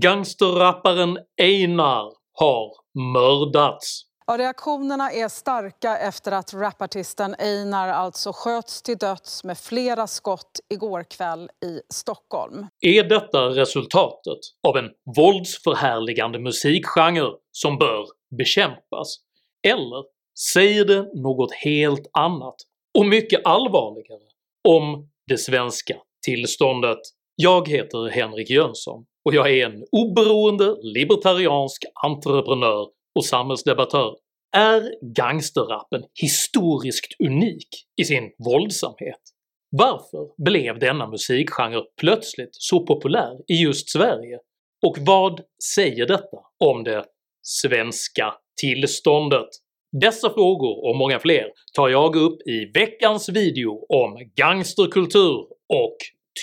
Gangsterrapparen 0.00 1.18
Einar 1.42 2.12
har 2.32 2.72
mördats. 3.12 4.02
Ja, 4.26 4.38
reaktionerna 4.38 5.12
är 5.12 5.28
starka 5.28 5.98
efter 5.98 6.32
att 6.32 6.54
rapartisten 6.54 7.34
Einar 7.38 7.88
alltså 7.88 8.32
sköts 8.34 8.82
till 8.82 8.98
döds 8.98 9.44
med 9.44 9.58
flera 9.58 10.06
skott 10.06 10.60
igår 10.74 11.04
kväll 11.10 11.50
i 11.64 11.80
Stockholm. 11.94 12.66
Är 12.80 13.04
detta 13.04 13.38
resultatet 13.38 14.38
av 14.68 14.76
en 14.76 14.90
våldsförhärligande 15.16 16.38
musikgenre 16.38 17.30
som 17.50 17.78
bör 17.78 18.06
bekämpas? 18.38 19.16
Eller 19.68 20.04
säger 20.54 20.84
det 20.84 21.22
något 21.22 21.52
helt 21.52 22.10
annat 22.12 22.56
och 22.98 23.06
mycket 23.06 23.46
allvarligare 23.46 24.28
om 24.68 25.10
det 25.26 25.38
svenska 25.38 25.94
tillståndet? 26.24 26.98
Jag 27.36 27.68
heter 27.68 28.10
Henrik 28.10 28.50
Jönsson 28.50 29.04
och 29.24 29.34
jag 29.34 29.50
är 29.50 29.66
en 29.66 29.84
oberoende 29.92 30.76
libertariansk 30.82 31.84
entreprenör 32.04 32.86
och 33.14 33.24
samhällsdebattör. 33.24 34.16
Är 34.56 35.14
gangsterrappen 35.14 36.02
historiskt 36.20 37.20
unik 37.24 37.68
i 38.00 38.04
sin 38.04 38.30
våldsamhet? 38.38 39.20
Varför 39.70 40.44
blev 40.44 40.78
denna 40.78 41.06
musikgenre 41.06 41.82
plötsligt 42.00 42.50
så 42.52 42.86
populär 42.86 43.36
i 43.48 43.54
just 43.54 43.90
Sverige? 43.90 44.38
Och 44.86 44.96
vad 44.98 45.40
säger 45.74 46.06
detta 46.06 46.38
om 46.64 46.84
det 46.84 47.04
svenska 47.42 48.34
tillståndet? 48.60 49.48
Dessa 50.00 50.30
frågor 50.30 50.88
och 50.88 50.96
många 50.96 51.18
fler 51.18 51.44
tar 51.76 51.88
jag 51.88 52.16
upp 52.16 52.46
i 52.46 52.70
veckans 52.74 53.28
video 53.28 53.86
om 53.88 54.30
gangsterkultur 54.36 55.36
och 55.68 55.96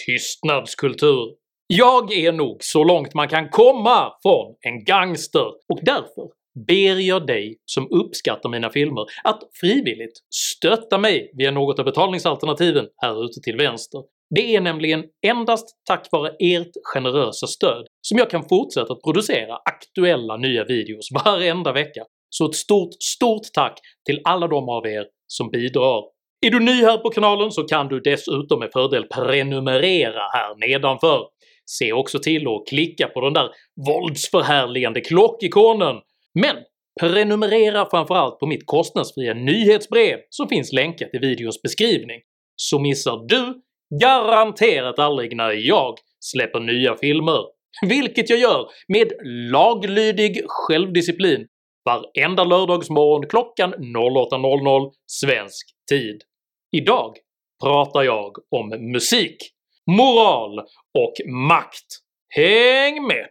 tystnadskultur. 0.05 1.35
Jag 1.67 2.13
är 2.13 2.31
nog 2.31 2.57
så 2.59 2.83
långt 2.83 3.13
man 3.13 3.27
kan 3.27 3.49
komma 3.49 4.11
från 4.21 4.55
en 4.59 4.83
gangster 4.83 5.45
och 5.45 5.79
därför 5.81 6.29
ber 6.67 6.99
jag 6.99 7.27
dig 7.27 7.57
som 7.65 7.87
uppskattar 7.91 8.49
mina 8.49 8.69
filmer 8.69 9.05
att 9.23 9.41
frivilligt 9.59 10.17
stötta 10.33 10.97
mig 10.97 11.31
via 11.33 11.51
något 11.51 11.79
av 11.79 11.85
betalningsalternativen 11.85 12.85
här 12.97 13.25
ute 13.25 13.41
till 13.41 13.57
vänster. 13.57 14.03
Det 14.35 14.55
är 14.55 14.61
nämligen 14.61 15.03
endast 15.27 15.67
tack 15.87 16.07
vare 16.11 16.35
ert 16.39 16.71
generösa 16.83 17.47
stöd 17.47 17.87
som 18.01 18.17
jag 18.17 18.29
kan 18.29 18.43
fortsätta 18.49 18.93
att 18.93 19.01
producera 19.01 19.55
aktuella 19.55 20.37
nya 20.37 20.63
videos 20.63 21.11
varenda 21.25 21.73
vecka, 21.73 22.03
så 22.29 22.45
ett 22.45 22.55
stort 22.55 22.93
STORT 22.99 23.53
tack 23.53 23.79
till 24.05 24.21
alla 24.23 24.47
de 24.47 24.69
av 24.69 24.87
er 24.87 25.05
som 25.27 25.49
bidrar. 25.51 26.03
Är 26.41 26.51
du 26.51 26.59
ny 26.59 26.83
här 26.83 26.97
på 26.97 27.09
kanalen 27.09 27.51
så 27.51 27.63
kan 27.63 27.87
du 27.87 27.99
dessutom 27.99 28.59
med 28.59 28.69
fördel 28.73 29.03
prenumerera 29.03 30.21
här 30.33 30.67
nedanför. 30.67 31.27
Se 31.65 31.93
också 31.93 32.19
till 32.19 32.47
att 32.47 32.67
klicka 32.69 33.07
på 33.07 33.21
den 33.21 33.33
där 33.33 33.49
våldsförhärligande 33.87 35.01
klockikonen 35.01 35.95
men 36.41 36.55
prenumerera 37.01 37.89
framförallt 37.89 38.39
på 38.39 38.47
mitt 38.47 38.65
kostnadsfria 38.65 39.33
nyhetsbrev 39.33 40.19
som 40.29 40.47
finns 40.47 40.73
länkat 40.73 41.09
i 41.13 41.17
videons 41.17 41.61
beskrivning, 41.61 42.21
så 42.55 42.79
missar 42.79 43.27
du 43.27 43.61
garanterat 44.01 44.99
aldrig 44.99 45.35
när 45.35 45.51
jag 45.51 45.95
släpper 46.19 46.59
nya 46.59 46.95
filmer, 46.95 47.43
vilket 47.81 48.29
jag 48.29 48.39
gör 48.39 48.67
med 48.87 49.11
laglydig 49.51 50.41
självdisciplin 50.47 51.47
varenda 51.85 52.43
lördagsmorgon 52.43 53.29
klockan 53.29 53.73
08.00 53.73 54.91
svensk 55.07 55.67
tid. 55.89 56.21
Idag 56.71 57.13
pratar 57.63 58.03
jag 58.03 58.35
om 58.51 58.91
musik, 58.91 59.37
moral 59.91 60.59
och 60.93 61.13
makt. 61.31 61.85
Häng 62.35 63.07
med! 63.07 63.27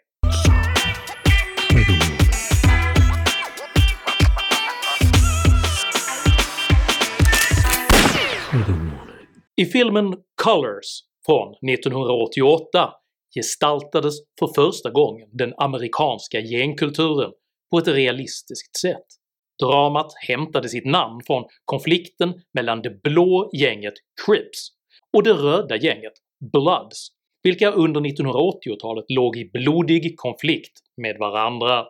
I 9.57 9.65
filmen 9.67 10.17
“Colors” 10.43 11.01
från 11.27 11.55
1988 11.71 12.93
gestaltades 13.35 14.15
för 14.39 14.55
första 14.55 14.91
gången 14.91 15.29
den 15.33 15.55
amerikanska 15.57 16.41
gängkulturen 16.41 17.33
på 17.71 17.79
ett 17.79 17.89
realistiskt 17.89 18.81
sätt. 18.81 19.18
Dramat 19.65 20.13
hämtade 20.29 20.69
sitt 20.69 20.87
namn 20.87 21.21
från 21.27 21.45
konflikten 21.65 22.35
mellan 22.55 22.83
det 22.83 23.03
blå 23.03 23.51
gänget 23.53 23.95
Crips 24.27 24.69
och 25.17 25.23
det 25.23 25.33
röda 25.33 25.77
gänget 25.77 26.13
Bloods, 26.53 27.09
vilka 27.43 27.71
under 27.71 28.01
1980-talet 28.01 29.05
låg 29.09 29.37
i 29.37 29.51
blodig 29.53 30.17
konflikt 30.17 30.73
med 30.97 31.17
varandra. 31.19 31.87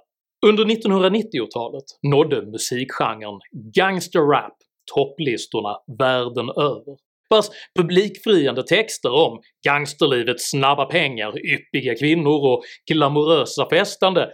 Under 0.47 0.65
1990-talet 0.65 1.85
nådde 2.03 2.43
musikgenren 2.43 3.41
gangsterrap 3.75 4.57
topplistorna 4.95 5.77
världen 5.99 6.49
över, 6.49 6.97
vars 7.31 7.47
publikfriande 7.79 8.63
texter 8.63 9.13
om 9.13 9.41
gangsterlivets 9.67 10.51
snabba 10.51 10.85
pengar, 10.85 11.47
yppiga 11.47 11.95
kvinnor 11.95 12.53
och 12.53 12.63
glamorösa 12.91 13.69
festande 13.71 14.31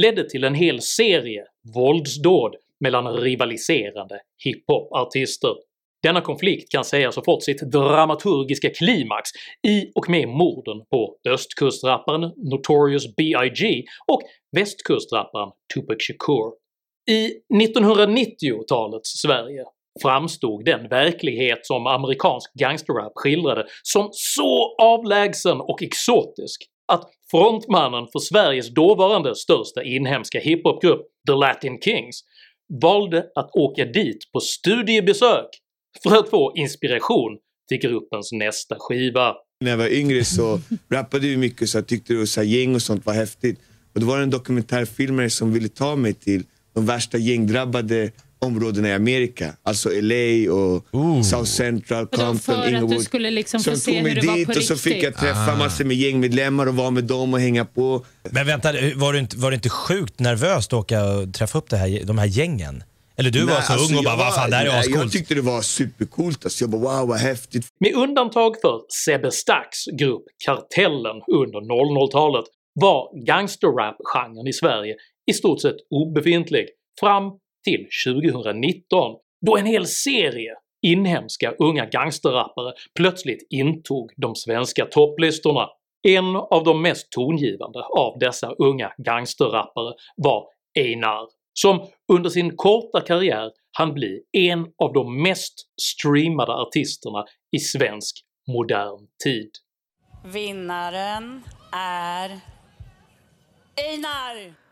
ledde 0.00 0.28
till 0.28 0.44
en 0.44 0.54
hel 0.54 0.80
serie 0.80 1.44
våldsdåd 1.74 2.56
mellan 2.80 3.16
rivaliserande 3.16 4.20
hiphop-artister. 4.44 5.54
Denna 6.02 6.20
konflikt 6.20 6.72
kan 6.72 6.84
sägas 6.84 7.16
ha 7.16 7.24
fått 7.24 7.42
sitt 7.42 7.60
dramaturgiska 7.60 8.70
klimax 8.70 9.30
i 9.68 9.92
och 9.94 10.10
med 10.10 10.28
morden 10.28 10.86
på 10.90 11.16
östkustrapparen 11.28 12.32
Notorious 12.36 13.16
B.I.G. 13.16 13.82
och 14.12 14.20
västkustrapparen 14.56 15.50
Tupac 15.74 15.96
Shakur. 15.98 16.52
I 17.10 17.30
1990-talets 17.54 19.20
Sverige 19.22 19.64
framstod 20.02 20.64
den 20.64 20.88
verklighet 20.88 21.66
som 21.66 21.86
amerikansk 21.86 22.54
gangsterrap 22.54 23.12
skildrade 23.14 23.66
som 23.82 24.08
så 24.12 24.76
avlägsen 24.82 25.60
och 25.60 25.82
exotisk 25.82 26.64
att 26.92 27.10
frontmannen 27.30 28.06
för 28.12 28.18
Sveriges 28.18 28.74
dåvarande 28.74 29.34
största 29.34 29.82
inhemska 29.82 30.40
hiphopgrupp 30.40 31.00
The 31.28 31.34
Latin 31.34 31.80
Kings 31.80 32.20
valde 32.82 33.26
att 33.34 33.50
åka 33.52 33.84
dit 33.84 34.32
på 34.32 34.40
studiebesök 34.40 35.46
för 36.02 36.16
att 36.16 36.30
få 36.30 36.52
inspiration 36.56 37.38
till 37.68 37.78
gruppens 37.78 38.32
nästa 38.32 38.76
skiva. 38.78 39.34
När 39.60 39.70
jag 39.70 39.78
var 39.78 39.88
yngre 39.88 40.24
så 40.24 40.60
rappade 40.90 41.26
vi 41.26 41.36
mycket 41.36 41.70
så 41.70 41.78
jag 41.78 41.86
tyckte 41.86 42.26
så 42.26 42.42
gäng 42.42 42.74
och 42.74 42.82
sånt 42.82 43.06
var 43.06 43.14
häftigt. 43.14 43.60
Och 43.94 44.00
då 44.00 44.06
var 44.06 44.16
det 44.16 44.22
en 44.22 44.30
dokumentärfilmare 44.30 45.30
som 45.30 45.52
ville 45.52 45.68
ta 45.68 45.96
mig 45.96 46.14
till 46.14 46.44
de 46.74 46.86
värsta 46.86 47.18
gängdrabbade 47.18 48.10
områdena 48.38 48.88
i 48.88 48.92
Amerika. 48.92 49.52
Alltså 49.62 49.88
LA 50.00 50.52
och 50.52 50.84
Ooh. 50.92 51.22
South 51.22 51.44
Central, 51.50 52.06
Compton, 52.06 52.38
för 52.38 52.52
att 52.52 52.62
du 52.62 52.68
Inglewood. 52.70 53.02
skulle 53.02 53.30
liksom 53.30 53.60
få 53.60 53.70
Så 53.70 53.76
se 53.76 53.92
tog 53.92 54.02
mig 54.02 54.12
hur 54.14 54.20
det 54.20 54.26
var 54.26 54.36
dit 54.36 54.56
och 54.56 54.62
så 54.62 54.76
fick 54.76 54.92
jag 54.92 54.98
riktigt. 55.08 55.16
träffa 55.20 55.56
massor 55.56 55.84
med 55.84 55.96
gängmedlemmar 55.96 56.66
och 56.66 56.74
vara 56.76 56.90
med 56.90 57.04
dem 57.04 57.34
och 57.34 57.40
hänga 57.40 57.64
på. 57.64 58.04
Men 58.30 58.46
vänta, 58.46 58.72
var 58.96 59.12
du, 59.12 59.18
inte, 59.18 59.36
var 59.36 59.50
du 59.50 59.54
inte 59.54 59.68
sjukt 59.70 60.18
nervös 60.20 60.66
att 60.66 60.72
åka 60.72 61.04
och 61.04 61.34
träffa 61.34 61.58
upp 61.58 61.70
det 61.70 61.76
här, 61.76 62.04
de 62.04 62.18
här 62.18 62.26
gängen? 62.26 62.82
Eller 63.16 63.30
du 63.30 63.40
var 63.40 63.46
Nej, 63.46 63.62
så 63.62 63.72
alltså, 63.72 63.92
ung 63.92 63.98
och 63.98 64.04
bara 64.04 64.10
jag 64.18 64.24
vad 64.24 64.34
fan 64.34 64.50
det 64.50 64.56
här 64.56 64.66
är 64.66 64.68
nej, 64.68 64.82
Jag 64.84 64.94
ascoolt. 64.94 65.12
tyckte 65.12 65.34
det 65.34 65.40
var 65.40 65.62
supercoolt. 65.62 66.44
Alltså, 66.44 66.62
jag 66.64 66.70
bara 66.70 66.98
wow 66.98 67.08
vad 67.08 67.18
häftigt. 67.18 67.66
Med 67.80 67.94
undantag 67.94 68.54
för 68.62 68.80
Sebbe 69.04 69.30
Stacks 69.30 69.84
grupp 70.00 70.22
Kartellen 70.44 71.22
under 71.32 71.60
00-talet 71.60 72.44
var 72.74 73.26
gangsterrap-genren 73.26 74.46
i 74.48 74.52
Sverige 74.52 74.94
i 75.30 75.32
stort 75.32 75.60
sett 75.60 75.76
obefintlig 75.90 76.66
fram 77.00 77.24
till 77.68 77.88
2019 78.14 79.16
då 79.46 79.56
en 79.56 79.66
hel 79.66 79.86
serie 79.86 80.54
inhemska 80.82 81.52
unga 81.58 81.86
gangsterrappare 81.86 82.72
plötsligt 82.94 83.46
intog 83.50 84.12
de 84.16 84.34
svenska 84.34 84.86
topplistorna. 84.86 85.68
En 86.08 86.36
av 86.36 86.64
de 86.64 86.82
mest 86.82 87.10
tongivande 87.10 87.82
av 87.82 88.18
dessa 88.18 88.50
unga 88.58 88.92
gangsterrappare 88.98 89.94
var 90.16 90.46
Einar, 90.78 91.28
som 91.52 91.86
under 92.12 92.30
sin 92.30 92.56
korta 92.56 93.00
karriär 93.00 93.50
hann 93.78 93.94
bli 93.94 94.20
en 94.32 94.66
av 94.82 94.92
de 94.92 95.22
mest 95.22 95.54
streamade 95.82 96.52
artisterna 96.52 97.24
i 97.56 97.58
svensk 97.58 98.16
modern 98.46 99.06
tid. 99.24 99.50
Vinnaren 100.24 101.42
är 101.72 102.40
Einar! 103.76 104.67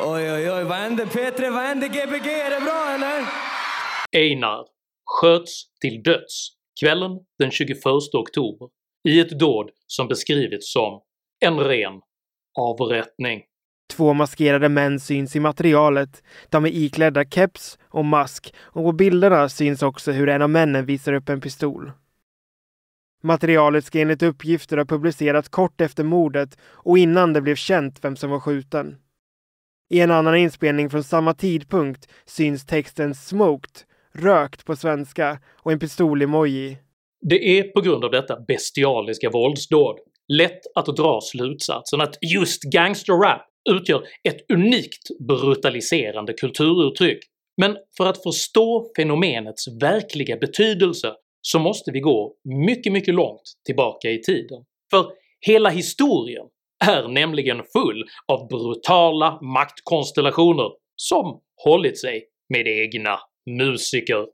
Oj, 0.00 0.32
oj, 0.32 0.50
oj. 0.50 0.64
Vad 0.64 0.76
hände 0.76 1.04
P3? 1.04 1.50
Vad 1.50 1.62
hände 1.62 1.88
Gbg? 1.88 2.26
Är 2.26 2.50
det 2.50 2.64
bra 2.64 2.94
eller? 2.94 3.26
Einar 4.12 4.64
sköts 5.04 5.62
till 5.80 6.02
döds 6.02 6.48
kvällen 6.80 7.10
den 7.38 7.50
21 7.50 7.86
oktober 8.12 8.68
i 9.08 9.20
ett 9.20 9.38
dåd 9.38 9.70
som 9.86 10.08
beskrivits 10.08 10.72
som 10.72 11.00
en 11.44 11.60
ren 11.60 11.92
avrättning. 12.58 13.42
Två 13.96 14.12
maskerade 14.12 14.68
män 14.68 15.00
syns 15.00 15.36
i 15.36 15.40
materialet. 15.40 16.22
De 16.50 16.64
är 16.64 16.70
iklädda 16.70 17.24
keps 17.24 17.78
och 17.88 18.04
mask 18.04 18.54
och 18.58 18.84
på 18.84 18.92
bilderna 18.92 19.48
syns 19.48 19.82
också 19.82 20.12
hur 20.12 20.28
en 20.28 20.42
av 20.42 20.50
männen 20.50 20.86
visar 20.86 21.12
upp 21.12 21.28
en 21.28 21.40
pistol. 21.40 21.92
Materialet 23.22 23.84
ska 23.84 24.00
enligt 24.00 24.22
uppgifter 24.22 24.76
ha 24.76 24.84
publicerats 24.84 25.48
kort 25.48 25.80
efter 25.80 26.04
mordet 26.04 26.58
och 26.62 26.98
innan 26.98 27.32
det 27.32 27.40
blev 27.40 27.56
känt 27.56 28.04
vem 28.04 28.16
som 28.16 28.30
var 28.30 28.40
skjuten. 28.40 28.96
I 29.90 30.00
en 30.00 30.10
annan 30.10 30.36
inspelning 30.36 30.90
från 30.90 31.04
samma 31.04 31.34
tidpunkt 31.34 32.08
syns 32.26 32.66
texten 32.66 33.14
“smoked” 33.14 33.80
rökt 34.14 34.64
på 34.64 34.76
svenska 34.76 35.38
och 35.56 35.72
en 35.72 35.78
pistol-emoji. 35.78 36.78
Det 37.20 37.58
är 37.58 37.62
på 37.62 37.80
grund 37.80 38.04
av 38.04 38.10
detta 38.10 38.40
bestialiska 38.40 39.30
våldsdåd 39.30 39.96
lätt 40.28 40.60
att 40.74 40.96
dra 40.96 41.20
slutsatsen 41.22 42.00
att 42.00 42.18
just 42.32 42.62
gangsterrap 42.62 43.42
utgör 43.70 44.02
ett 44.28 44.50
unikt 44.50 45.08
brutaliserande 45.28 46.32
kulturuttryck, 46.32 47.18
men 47.56 47.76
för 47.96 48.06
att 48.06 48.22
förstå 48.22 48.90
fenomenets 48.96 49.68
verkliga 49.82 50.36
betydelse 50.36 51.12
så 51.48 51.58
måste 51.58 51.90
vi 51.90 52.00
gå 52.00 52.34
mycket, 52.66 52.92
mycket 52.92 53.14
långt 53.14 53.42
tillbaka 53.66 54.10
i 54.10 54.22
tiden. 54.22 54.64
För 54.90 55.06
hela 55.40 55.70
historien 55.70 56.46
är 56.84 57.08
nämligen 57.08 57.62
full 57.72 58.04
av 58.32 58.48
brutala 58.48 59.38
maktkonstellationer 59.42 60.70
som 60.96 61.40
hållit 61.64 62.00
sig 62.00 62.24
med 62.48 62.68
egna 62.68 63.18
musiker. 63.50 64.26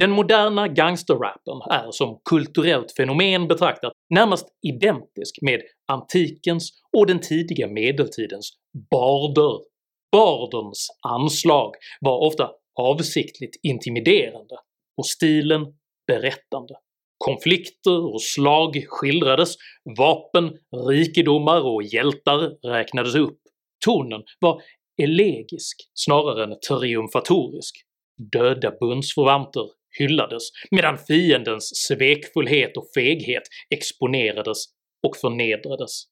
Den 0.00 0.10
moderna 0.10 0.68
gangsterrappen 0.68 1.60
är 1.70 1.90
som 1.90 2.20
kulturellt 2.24 2.92
fenomen 2.96 3.48
betraktat 3.48 3.92
närmast 4.14 4.46
identisk 4.62 5.38
med 5.42 5.60
antikens 5.92 6.70
och 6.96 7.06
den 7.06 7.20
tidiga 7.20 7.68
medeltidens 7.68 8.52
barder. 8.90 9.69
Bardens 10.12 10.88
anslag 11.08 11.74
var 12.00 12.18
ofta 12.26 12.50
avsiktligt 12.80 13.56
intimiderande 13.62 14.56
och 14.96 15.06
stilen 15.06 15.66
berättande. 16.06 16.74
Konflikter 17.18 18.14
och 18.14 18.22
slag 18.22 18.84
skildrades, 18.88 19.54
vapen, 19.98 20.52
rikedomar 20.88 21.60
och 21.60 21.82
hjältar 21.82 22.68
räknades 22.68 23.14
upp. 23.14 23.38
Tonen 23.84 24.22
var 24.40 24.62
elegisk 25.02 25.76
snarare 25.94 26.44
än 26.44 26.60
triumfatorisk. 26.68 27.74
Döda 28.32 28.72
bundsförvanter 28.80 29.64
hyllades 29.98 30.42
medan 30.70 30.98
fiendens 30.98 31.70
svekfullhet 31.86 32.76
och 32.76 32.86
feghet 32.94 33.42
exponerades 33.74 34.64
och 35.06 35.16
förnedrades. 35.16 36.04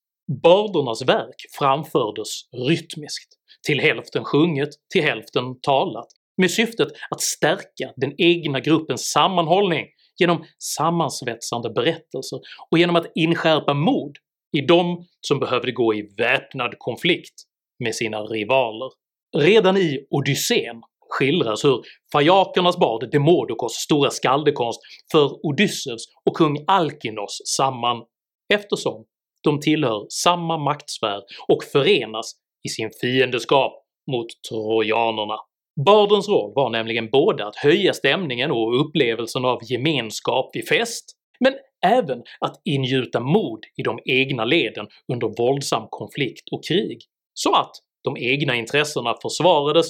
Bardernas 0.43 1.03
verk 1.03 1.37
framfördes 1.59 2.31
rytmiskt, 2.69 3.38
till 3.67 3.81
hälften 3.81 4.25
sjunget, 4.25 4.69
till 4.93 5.03
hälften 5.03 5.61
talat, 5.61 6.07
med 6.37 6.51
syftet 6.51 6.89
att 7.11 7.21
stärka 7.21 7.93
den 7.97 8.15
egna 8.19 8.61
gruppens 8.61 9.11
sammanhållning 9.11 9.87
genom 10.21 10.45
sammansvetsande 10.59 11.71
berättelser 11.71 12.41
och 12.71 12.79
genom 12.79 12.97
att 12.97 13.13
inskärpa 13.15 13.75
mod 13.75 14.17
i 14.57 14.61
de 14.61 15.07
som 15.21 15.41
behövde 15.41 15.73
gå 15.73 15.95
i 15.95 16.15
väpnad 16.19 16.75
konflikt 16.79 17.35
med 17.85 17.95
sina 17.95 18.21
rivaler. 18.23 18.91
Redan 19.37 19.77
i 19.77 20.07
Odysseen 20.11 20.83
skildras 21.11 21.65
hur 21.65 21.83
fajakernas 22.13 22.77
bad 22.77 23.11
Demodokos 23.13 23.73
stora 23.75 24.11
skaldekonst 24.11 24.81
för 25.13 25.47
Odysseus 25.47 26.05
och 26.25 26.37
kung 26.37 26.65
Alkinos 26.67 27.43
samman 27.57 28.03
eftersom 28.55 29.05
de 29.45 29.61
tillhör 29.61 30.07
samma 30.09 30.59
maktsfär 30.59 31.23
och 31.49 31.65
förenas 31.65 32.33
i 32.65 32.69
sin 32.69 32.91
fiendeskap 33.01 33.73
mot 34.11 34.27
trojanerna. 34.51 35.37
Bardens 35.85 36.29
roll 36.29 36.53
var 36.55 36.71
nämligen 36.71 37.11
både 37.11 37.47
att 37.47 37.57
höja 37.57 37.93
stämningen 37.93 38.51
och 38.51 38.81
upplevelsen 38.81 39.45
av 39.45 39.59
gemenskap 39.63 40.51
vid 40.53 40.69
fest, 40.69 41.05
men 41.41 41.55
även 41.87 42.23
att 42.41 42.61
ingjuta 42.65 43.21
mod 43.21 43.61
i 43.77 43.83
de 43.83 43.99
egna 44.05 44.45
leden 44.45 44.87
under 45.13 45.29
våldsam 45.39 45.87
konflikt 45.91 46.49
och 46.53 46.65
krig, 46.65 46.99
så 47.35 47.55
att 47.55 47.73
de 48.05 48.17
egna 48.17 48.57
intressena 48.57 49.15
försvarades 49.23 49.87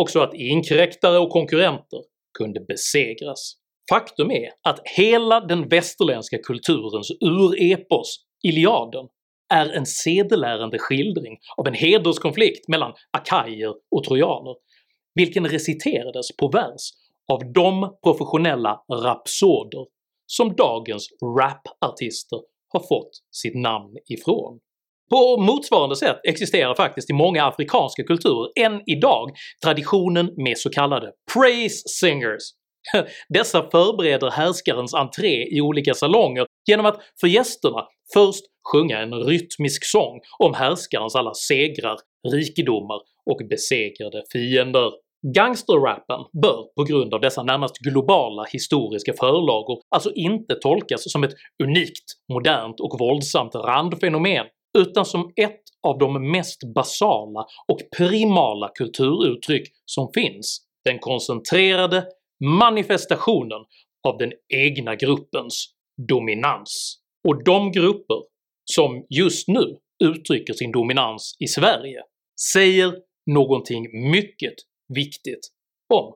och 0.00 0.10
så 0.10 0.22
att 0.22 0.34
inkräktare 0.34 1.18
och 1.18 1.30
konkurrenter 1.30 2.00
kunde 2.38 2.60
besegras. 2.60 3.54
Faktum 3.90 4.30
är 4.30 4.48
att 4.62 4.80
hela 4.96 5.40
den 5.40 5.68
västerländska 5.68 6.38
kulturens 6.38 7.10
urepos, 7.20 8.16
Iliaden, 8.42 9.08
är 9.50 9.70
en 9.72 9.86
sedelärande 9.86 10.78
skildring 10.78 11.38
av 11.56 11.68
en 11.68 11.74
hederskonflikt 11.74 12.68
mellan 12.68 12.92
akajer 13.10 13.74
och 13.90 14.04
trojaner, 14.04 14.54
vilken 15.14 15.48
reciterades 15.48 16.36
på 16.36 16.48
vers 16.48 16.90
av 17.32 17.52
de 17.52 17.98
professionella 18.02 18.80
rapsoder 18.92 19.86
som 20.26 20.54
dagens 20.56 21.08
rapartister 21.38 22.38
har 22.68 22.80
fått 22.80 23.10
sitt 23.30 23.54
namn 23.54 23.96
ifrån. 24.08 24.58
På 25.10 25.40
motsvarande 25.40 25.96
sätt 25.96 26.20
existerar 26.24 26.74
faktiskt 26.74 27.10
i 27.10 27.12
många 27.12 27.44
afrikanska 27.44 28.02
kulturer 28.02 28.50
än 28.60 28.82
idag 28.86 29.30
traditionen 29.64 30.30
med 30.36 30.58
så 30.58 30.70
kallade 30.70 31.12
“praise 31.34 31.88
singers” 31.88 32.42
Dessa 33.28 33.70
förbereder 33.70 34.30
härskarens 34.30 34.94
entré 34.94 35.56
i 35.56 35.60
olika 35.60 35.94
salonger 35.94 36.46
genom 36.68 36.86
att 36.86 37.00
för 37.20 37.26
gästerna 37.26 37.86
först 38.14 38.44
sjunga 38.72 38.98
en 38.98 39.14
rytmisk 39.14 39.84
sång 39.84 40.20
om 40.38 40.54
härskarens 40.54 41.16
alla 41.16 41.34
segrar, 41.34 41.96
rikedomar 42.28 43.00
och 43.30 43.48
besegrade 43.50 44.22
fiender. 44.32 44.90
Gangsterrappen 45.34 46.20
bör 46.42 46.74
på 46.76 46.84
grund 46.84 47.14
av 47.14 47.20
dessa 47.20 47.42
närmast 47.42 47.78
globala 47.78 48.44
historiska 48.52 49.12
förlagor 49.12 49.80
alltså 49.94 50.12
inte 50.14 50.54
tolkas 50.54 51.12
som 51.12 51.24
ett 51.24 51.34
unikt, 51.62 52.04
modernt 52.32 52.80
och 52.80 52.98
våldsamt 52.98 53.54
randfenomen 53.54 54.46
utan 54.78 55.04
som 55.04 55.32
ett 55.36 55.60
av 55.82 55.98
de 55.98 56.30
mest 56.30 56.74
basala 56.74 57.46
och 57.68 57.80
primala 57.96 58.68
kulturuttryck 58.74 59.68
som 59.86 60.08
finns, 60.14 60.60
den 60.84 60.98
koncentrerade 60.98 62.04
manifestationen 62.44 63.64
av 64.08 64.18
den 64.18 64.32
egna 64.48 64.94
gruppens 64.94 65.74
dominans. 66.08 66.96
Och 67.28 67.44
de 67.44 67.72
grupper 67.72 68.22
som 68.64 69.06
just 69.08 69.48
nu 69.48 69.76
uttrycker 70.04 70.52
sin 70.52 70.72
dominans 70.72 71.36
i 71.38 71.46
Sverige 71.46 72.02
säger 72.52 72.94
någonting 73.26 74.10
mycket 74.10 74.54
viktigt 74.94 75.48
om 75.94 76.14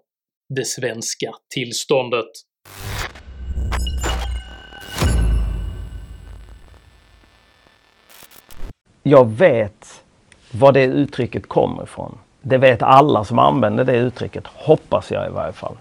det 0.55 0.65
svenska 0.65 1.33
tillståndet. 1.55 2.31
Jag 9.03 9.31
vet 9.31 10.05
var 10.53 10.73
det 10.73 10.85
uttrycket 10.85 11.47
kommer 11.47 11.83
ifrån. 11.83 12.19
Det 12.43 12.59
vet 12.59 12.83
alla 12.83 13.25
som 13.25 13.39
använder 13.39 13.85
det 13.85 13.97
uttrycket, 13.97 14.47
hoppas 14.47 15.11
jag 15.11 15.27
i 15.27 15.31
varje 15.31 15.53
fall. 15.53 15.77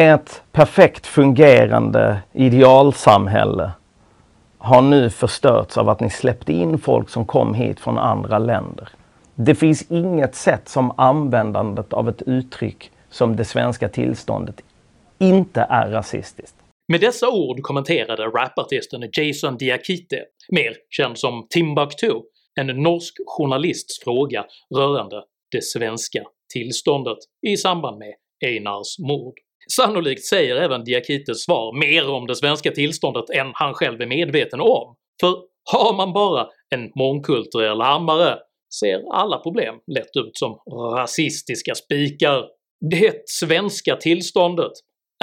Ett 0.00 0.42
perfekt 0.52 1.06
fungerande 1.06 2.22
idealsamhälle 2.32 3.70
har 4.58 4.82
nu 4.82 5.10
förstörts 5.10 5.78
av 5.78 5.88
att 5.88 6.00
ni 6.00 6.10
släppte 6.10 6.52
in 6.52 6.78
folk 6.78 7.08
som 7.08 7.26
kom 7.26 7.54
hit 7.54 7.80
från 7.80 7.98
andra 7.98 8.38
länder. 8.38 8.88
Det 9.34 9.54
finns 9.54 9.90
inget 9.90 10.34
sätt 10.34 10.68
som 10.68 10.92
användandet 10.96 11.92
av 11.92 12.08
ett 12.08 12.22
uttryck 12.22 12.90
som 13.10 13.36
det 13.36 13.44
svenska 13.44 13.88
tillståndet 13.88 14.60
inte 15.18 15.60
är 15.60 15.90
rasistiskt. 15.90 16.56
Med 16.88 17.00
dessa 17.00 17.30
ord 17.30 17.62
kommenterade 17.62 18.22
rapartisten 18.22 19.10
Jason 19.12 19.56
Diakite, 19.56 20.24
mer 20.52 20.76
känd 20.90 21.18
som 21.18 21.46
Timbuktu, 21.50 22.12
en 22.60 22.66
norsk 22.66 23.14
journalists 23.26 24.04
fråga 24.04 24.44
rörande 24.76 25.22
det 25.50 25.64
svenska 25.64 26.22
tillståndet 26.52 27.18
i 27.46 27.56
samband 27.56 27.98
med 27.98 28.14
Einars 28.44 28.98
mord. 28.98 29.34
Sannolikt 29.76 30.24
säger 30.24 30.56
även 30.56 30.84
Diakites 30.84 31.42
svar 31.44 31.78
mer 31.78 32.10
om 32.10 32.26
det 32.26 32.36
svenska 32.36 32.70
tillståndet 32.70 33.30
än 33.30 33.50
han 33.54 33.74
själv 33.74 34.00
är 34.00 34.06
medveten 34.06 34.60
om, 34.60 34.96
för 35.20 35.36
har 35.72 35.96
man 35.96 36.12
bara 36.12 36.48
en 36.74 36.90
mångkulturell 36.94 37.80
hammare 37.80 38.38
ser 38.80 39.02
alla 39.12 39.38
problem 39.38 39.74
lätt 39.86 40.16
ut 40.16 40.36
som 40.36 40.52
rasistiska 40.96 41.74
spikar. 41.74 42.44
Det 42.90 43.22
svenska 43.28 43.96
tillståndet 43.96 44.72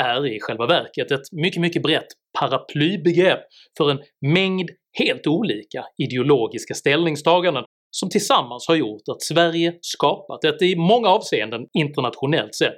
är 0.02 0.26
i 0.26 0.40
själva 0.40 0.66
verket 0.66 1.12
ett 1.12 1.32
mycket, 1.32 1.62
mycket 1.62 1.84
brett 1.84 2.08
paraplybegrepp 2.40 3.40
för 3.78 3.92
en 3.92 4.00
mängd 4.22 4.70
helt 5.00 5.28
olika 5.28 5.86
ideologiska 5.98 6.74
ställningstaganden 6.74 7.64
som 7.92 8.10
tillsammans 8.10 8.68
har 8.68 8.76
gjort 8.76 9.02
att 9.12 9.22
Sverige 9.22 9.78
skapat 9.82 10.44
ett 10.44 10.62
i 10.62 10.76
många 10.76 11.10
avseenden 11.10 11.62
internationellt 11.74 12.56
sett 12.56 12.76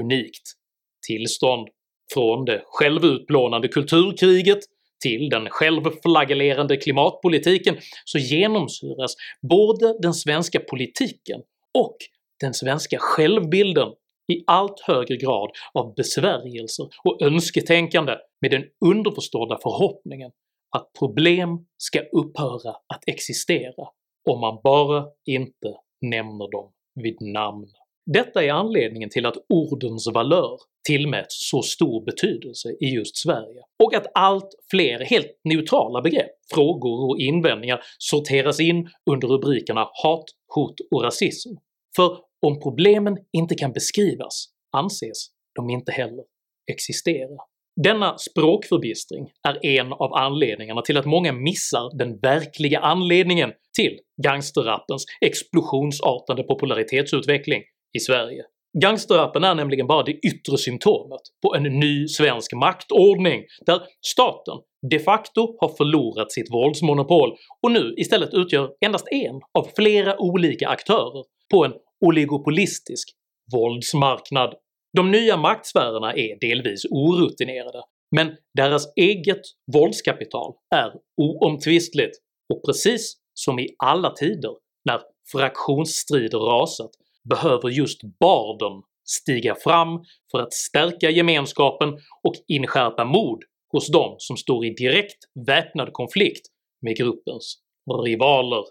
unikt 0.00 0.59
tillstånd. 1.06 1.68
Från 2.14 2.44
det 2.44 2.62
självutplånande 2.66 3.68
kulturkriget 3.68 4.58
till 5.02 5.28
den 5.28 5.50
självflagellerande 5.50 6.76
klimatpolitiken 6.76 7.76
så 8.04 8.18
genomsyras 8.18 9.14
både 9.50 9.98
den 10.02 10.14
svenska 10.14 10.60
politiken 10.60 11.40
och 11.78 11.96
den 12.40 12.54
svenska 12.54 12.98
självbilden 12.98 13.88
i 14.32 14.44
allt 14.46 14.80
högre 14.80 15.16
grad 15.16 15.50
av 15.74 15.94
besvärjelser 15.94 16.88
och 17.04 17.22
önsketänkande 17.22 18.16
med 18.40 18.50
den 18.50 18.64
underförstådda 18.84 19.58
förhoppningen 19.62 20.30
att 20.76 20.92
problem 20.98 21.66
ska 21.76 22.00
upphöra 22.00 22.70
att 22.70 23.02
existera 23.06 23.84
om 24.30 24.40
man 24.40 24.60
bara 24.62 25.06
inte 25.26 25.74
nämner 26.00 26.50
dem 26.50 26.72
vid 26.94 27.16
namn. 27.20 27.66
Detta 28.06 28.44
är 28.44 28.50
anledningen 28.50 29.10
till 29.10 29.26
att 29.26 29.36
ordens 29.48 30.08
valör 30.14 30.58
tillmäts 30.88 31.50
så 31.50 31.62
stor 31.62 32.04
betydelse 32.04 32.68
i 32.80 32.86
just 32.86 33.16
Sverige, 33.16 33.62
och 33.84 33.94
att 33.94 34.06
allt 34.14 34.48
fler 34.70 34.98
helt 34.98 35.40
neutrala 35.44 36.02
begrepp, 36.02 36.30
frågor 36.54 37.10
och 37.10 37.18
invändningar 37.18 37.80
sorteras 37.98 38.60
in 38.60 38.88
under 39.10 39.28
rubrikerna 39.28 39.88
hat, 40.02 40.24
hot 40.54 40.74
och 40.90 41.02
rasism. 41.02 41.50
För 41.96 42.18
om 42.46 42.60
problemen 42.60 43.16
inte 43.32 43.54
kan 43.54 43.72
beskrivas 43.72 44.46
anses 44.76 45.26
de 45.54 45.70
inte 45.70 45.92
heller 45.92 46.24
existera. 46.72 47.36
Denna 47.82 48.18
språkförbistring 48.18 49.30
är 49.48 49.66
en 49.66 49.92
av 49.92 50.14
anledningarna 50.14 50.82
till 50.82 50.96
att 50.96 51.06
många 51.06 51.32
missar 51.32 51.98
den 51.98 52.18
verkliga 52.18 52.80
anledningen 52.80 53.52
till 53.76 53.98
gangsterrappens 54.22 55.04
explosionsartade 55.20 56.42
popularitetsutveckling 56.42 57.62
i 57.92 58.00
Sverige. 58.00 58.42
Gangsterrappen 58.82 59.44
är 59.44 59.54
nämligen 59.54 59.86
bara 59.86 60.02
det 60.02 60.12
yttre 60.12 60.58
symptomet 60.58 61.20
på 61.42 61.54
en 61.54 61.62
ny 61.62 62.08
svensk 62.08 62.52
maktordning 62.52 63.44
där 63.66 63.80
staten 64.06 64.54
de 64.90 64.98
facto 64.98 65.56
har 65.60 65.76
förlorat 65.76 66.32
sitt 66.32 66.50
våldsmonopol 66.52 67.36
och 67.62 67.72
nu 67.72 67.94
istället 67.96 68.34
utgör 68.34 68.70
endast 68.80 69.08
en 69.10 69.40
av 69.58 69.68
flera 69.76 70.20
olika 70.20 70.68
aktörer 70.68 71.24
på 71.50 71.64
en 71.64 71.72
oligopolistisk 72.06 73.08
våldsmarknad. 73.52 74.54
De 74.96 75.10
nya 75.10 75.36
maktsfärerna 75.36 76.12
är 76.12 76.40
delvis 76.40 76.84
orutinerade, 76.90 77.82
men 78.16 78.36
deras 78.54 78.92
eget 78.96 79.40
våldskapital 79.72 80.52
är 80.74 80.92
oomtvistligt 81.16 82.18
och 82.54 82.62
precis 82.66 83.16
som 83.34 83.58
i 83.58 83.68
alla 83.78 84.10
tider 84.10 84.54
när 84.84 85.00
fraktionsstrider 85.32 86.38
rasat 86.38 86.90
behöver 87.30 87.68
just 87.68 88.00
barden 88.20 88.82
stiga 89.04 89.54
fram 89.54 90.04
för 90.30 90.38
att 90.38 90.52
stärka 90.52 91.10
gemenskapen 91.10 91.88
och 92.22 92.34
inskärpa 92.48 93.04
mod 93.04 93.38
hos 93.72 93.92
de 93.92 94.14
som 94.18 94.36
står 94.36 94.66
i 94.66 94.70
direkt 94.70 95.24
väpnad 95.46 95.92
konflikt 95.92 96.46
med 96.82 96.96
gruppens 96.96 97.58
rivaler. 98.04 98.64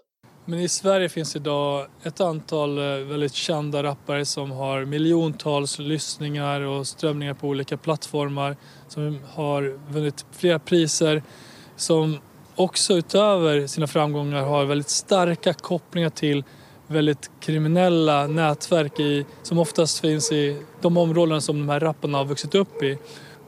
Men 0.44 0.60
i 0.60 0.68
Sverige 0.68 1.08
finns 1.08 1.36
idag 1.36 1.86
ett 2.04 2.20
antal 2.20 2.78
eh, 2.78 2.84
väldigt 2.84 3.34
kända 3.34 3.82
rappare 3.82 4.24
som 4.24 4.50
har 4.50 4.84
miljontals 4.84 5.78
lyssningar 5.78 6.60
och 6.60 6.86
strömningar 6.86 7.34
på 7.34 7.48
olika 7.48 7.76
plattformar, 7.76 8.56
som 8.88 9.18
har 9.34 9.92
vunnit 9.92 10.26
flera 10.32 10.58
priser, 10.58 11.22
som 11.76 12.18
också 12.56 12.94
utöver 12.94 13.66
sina 13.66 13.86
framgångar 13.86 14.42
har 14.42 14.64
väldigt 14.64 14.88
starka 14.88 15.54
kopplingar 15.54 16.10
till 16.10 16.44
väldigt 16.90 17.30
kriminella 17.40 18.26
nätverk 18.26 19.00
i, 19.00 19.26
som 19.42 19.58
oftast 19.58 20.00
finns 20.00 20.32
i 20.32 20.56
de 20.82 20.96
områden 20.96 21.40
som 21.40 21.58
de 21.58 21.68
här 21.68 21.80
rapparna 21.80 22.18
har 22.18 22.24
vuxit 22.24 22.54
upp 22.54 22.82
i. 22.82 22.98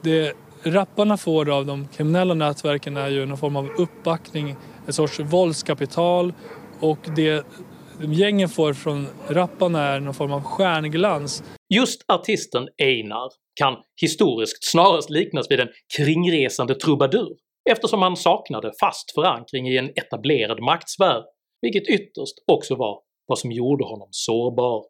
Det 0.01 0.33
rapparna 0.63 1.17
får 1.17 1.49
av 1.49 1.65
de 1.65 1.87
kriminella 1.87 2.33
nätverken 2.33 2.97
är 2.97 3.09
ju 3.09 3.25
någon 3.25 3.37
form 3.37 3.55
av 3.55 3.69
uppbackning, 3.77 4.55
en 4.87 4.93
sorts 4.93 5.19
våldskapital 5.19 6.33
och 6.79 6.99
det 7.15 7.45
gängen 8.01 8.49
får 8.49 8.73
från 8.73 9.07
rapparna 9.27 9.87
är 9.87 9.99
någon 9.99 10.13
form 10.13 10.31
av 10.31 10.43
stjärnglans. 10.43 11.43
Just 11.73 12.01
artisten 12.07 12.67
Einar 12.81 13.29
kan 13.55 13.73
historiskt 14.01 14.71
snarast 14.71 15.09
liknas 15.09 15.51
vid 15.51 15.59
en 15.59 15.69
kringresande 15.97 16.75
trubadur 16.75 17.35
eftersom 17.69 18.01
han 18.01 18.17
saknade 18.17 18.71
fast 18.79 19.11
förankring 19.11 19.67
i 19.67 19.77
en 19.77 19.89
etablerad 19.89 20.61
maktsfär, 20.61 21.23
vilket 21.61 21.87
ytterst 21.87 22.35
också 22.47 22.75
var 22.75 22.99
vad 23.25 23.39
som 23.39 23.51
gjorde 23.51 23.83
honom 23.85 24.07
sårbar. 24.11 24.83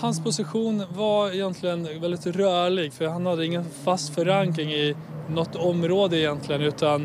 Hans 0.00 0.24
position 0.24 0.82
var 0.96 1.30
egentligen 1.30 2.00
väldigt 2.00 2.26
rörlig 2.26 2.92
för 2.92 3.06
han 3.06 3.26
hade 3.26 3.46
ingen 3.46 3.64
fast 3.64 4.14
förankring 4.14 4.70
i 4.70 4.94
något 5.28 5.56
område 5.56 6.18
egentligen 6.18 6.62
utan 6.62 7.02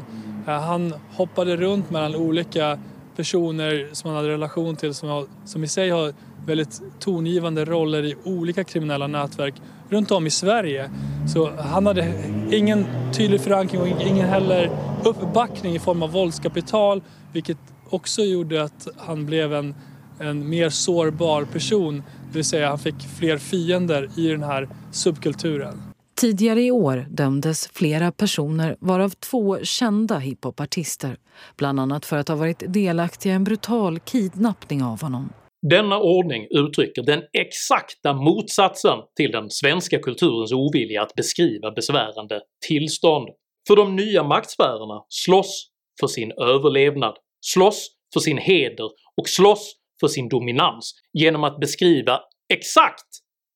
eh, 0.48 0.54
han 0.54 0.94
hoppade 1.18 1.56
runt 1.56 1.90
mellan 1.90 2.16
olika 2.16 2.80
personer 3.16 3.90
som 3.94 4.10
han 4.10 4.18
hade 4.18 4.30
relation 4.30 4.76
till 4.76 4.94
som, 4.94 5.28
som 5.46 5.64
i 5.64 5.68
sig 5.68 5.90
har 5.90 6.14
väldigt 6.46 6.82
tongivande 7.00 7.66
roller 7.66 8.04
i 8.04 8.16
olika 8.24 8.64
kriminella 8.64 9.08
nätverk 9.08 9.54
runt 9.90 10.12
om 10.12 10.28
i 10.28 10.30
Sverige. 10.30 10.90
Så 11.34 11.52
han 11.60 11.86
hade 11.86 12.14
ingen 12.52 12.86
tydlig 13.14 13.42
förankring 13.42 13.82
och 13.82 13.88
ingen 13.88 14.30
heller 14.30 14.72
uppbackning 15.04 15.76
i 15.76 15.80
form 15.80 16.04
av 16.04 16.12
våldskapital 16.12 17.02
vilket 17.34 17.58
också 17.90 18.22
gjorde 18.22 18.64
att 18.64 18.88
han 18.98 19.26
blev 19.26 19.54
en 19.54 19.76
en 20.20 20.50
mer 20.50 20.70
sårbar 20.70 21.46
person. 21.46 21.96
Det 21.96 22.38
vill 22.38 22.46
säga 22.46 22.70
han 22.70 22.80
fick 22.80 22.96
fler 23.20 23.38
fiender 23.38 24.10
i 24.18 24.28
den 24.28 24.44
här 24.44 24.70
subkulturen. 24.92 25.82
Tidigare 26.16 26.62
i 26.62 26.72
år 26.72 27.06
dömdes 27.10 27.70
flera 27.74 28.12
personer 28.12 28.78
varav 28.80 29.10
två 29.10 29.58
kända 29.64 30.18
hiphopartister. 30.18 31.18
Bland 31.58 31.80
annat 31.80 32.06
för 32.06 32.18
att 32.18 32.28
ha 32.28 32.36
varit 32.36 32.64
delaktiga 32.68 33.34
i 33.34 33.36
en 33.36 33.44
brutal 33.44 34.00
kidnappning 34.00 34.84
av 34.84 35.02
honom. 35.02 35.30
Denna 35.70 36.00
ordning 36.00 36.48
uttrycker 36.50 37.04
den 37.04 37.22
exakta 37.34 38.14
motsatsen 38.14 39.00
till 39.16 39.32
den 39.32 39.50
svenska 39.50 40.00
kulturens 40.00 40.52
ovilja 40.52 41.02
att 41.02 41.16
beskriva 41.16 41.72
besvärande 41.72 42.42
tillstånd. 42.68 43.30
För 43.68 43.76
de 43.76 43.96
nya 43.96 44.24
maktsfärerna 44.24 45.06
slåss 45.10 45.68
för 46.00 46.08
sin 46.08 46.32
överlevnad, 46.32 47.16
slåss 47.42 47.88
för 48.14 48.20
sin 48.20 48.38
heder 48.38 48.90
och 49.18 49.30
slåss 49.30 49.76
för 50.00 50.08
sin 50.08 50.30
dominans 50.30 50.94
genom 51.14 51.44
att 51.44 51.60
beskriva 51.60 52.20
exakt 52.54 53.08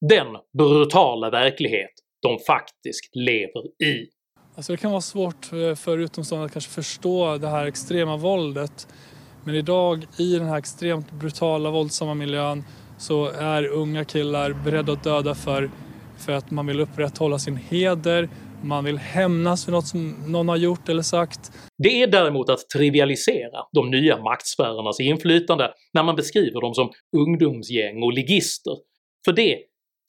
den 0.09 0.27
brutala 0.57 1.29
verklighet 1.29 1.91
de 2.21 2.39
faktiskt 2.47 3.15
lever 3.15 3.65
i. 3.83 4.09
Alltså 4.55 4.71
det 4.71 4.77
kan 4.77 4.91
vara 4.91 5.01
svårt 5.01 5.53
eh, 5.53 5.75
för 5.75 5.97
utomstående 5.97 6.45
att 6.45 6.53
kanske 6.53 6.71
förstå 6.71 7.37
det 7.37 7.47
här 7.47 7.65
extrema 7.65 8.17
våldet 8.17 8.87
men 9.43 9.55
idag 9.55 10.07
i 10.17 10.37
den 10.37 10.47
här 10.47 10.57
extremt 10.57 11.11
brutala 11.11 11.71
våldsamma 11.71 12.13
miljön 12.13 12.63
så 12.97 13.25
är 13.27 13.67
unga 13.67 14.05
killar 14.05 14.53
beredda 14.53 14.93
att 14.93 15.03
döda 15.03 15.35
för, 15.35 15.71
för 16.17 16.31
att 16.31 16.51
man 16.51 16.67
vill 16.67 16.79
upprätthålla 16.79 17.39
sin 17.39 17.57
heder, 17.57 18.29
man 18.63 18.83
vill 18.83 18.97
hämnas 18.97 19.65
för 19.65 19.71
något 19.71 19.87
som 19.87 20.15
någon 20.27 20.49
har 20.49 20.57
gjort 20.57 20.89
eller 20.89 21.01
sagt. 21.01 21.51
Det 21.77 22.01
är 22.01 22.07
däremot 22.07 22.49
att 22.49 22.69
trivialisera 22.69 23.65
de 23.71 23.89
nya 23.89 24.17
maktsfärernas 24.17 24.99
inflytande 24.99 25.73
när 25.93 26.03
man 26.03 26.15
beskriver 26.15 26.61
dem 26.61 26.73
som 26.73 26.91
ungdomsgäng 27.17 28.03
och 28.03 28.13
ligister, 28.13 28.77
för 29.25 29.33
det 29.33 29.59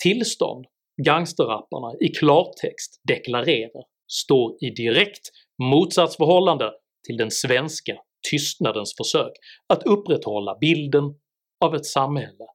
tillstånd 0.03 0.67
gangsterrapparna 1.05 1.95
i 2.01 2.09
klartext 2.09 3.01
deklarerar 3.09 3.85
står 4.13 4.57
i 4.61 4.71
direkt 4.71 5.31
motsatsförhållande 5.63 6.71
till 7.07 7.17
den 7.17 7.31
svenska 7.31 7.97
tystnadens 8.31 8.95
försök 8.97 9.33
att 9.67 9.83
upprätthålla 9.83 10.59
bilden 10.61 11.05
av 11.65 11.75
ett 11.75 11.87
samhälle 11.87 12.47